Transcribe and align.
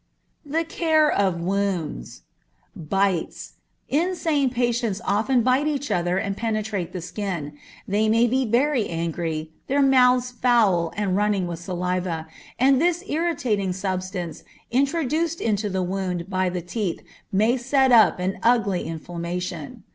The 0.43 0.63
Care 0.65 1.11
of 1.11 1.39
Wounds. 1.39 2.23
Bites. 2.75 3.53
Insane 3.87 4.49
patients 4.49 4.99
often 5.05 5.43
bite 5.43 5.91
others 5.91 6.21
and 6.23 6.35
penetrate 6.35 6.91
the 6.91 7.01
skin. 7.01 7.53
They 7.87 8.09
may 8.09 8.25
be 8.25 8.43
very 8.43 8.89
angry, 8.89 9.51
their 9.67 9.83
mouths 9.83 10.31
foul 10.31 10.91
and 10.97 11.15
running 11.15 11.45
with 11.45 11.59
saliva, 11.59 12.25
and 12.57 12.81
this 12.81 13.03
irritating 13.07 13.73
substance 13.73 14.41
introduced 14.71 15.39
into 15.39 15.69
the 15.69 15.83
wound 15.83 16.31
by 16.31 16.49
the 16.49 16.63
teeth 16.63 17.03
may 17.31 17.55
set 17.55 17.91
up 17.91 18.17
an 18.17 18.39
ugly 18.41 18.85
inflammation. 18.87 19.83